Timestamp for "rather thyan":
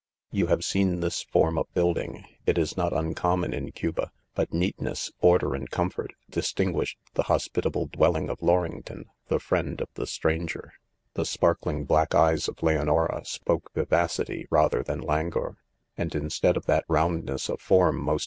14.49-15.03